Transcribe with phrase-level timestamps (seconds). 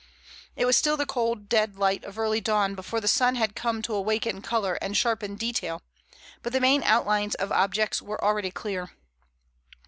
[0.55, 3.83] It was still the cold, dead light of early dawn before the sun had come
[3.83, 5.83] to awaken color and sharpen detail,
[6.41, 8.93] but the main outlines of objects were already clear.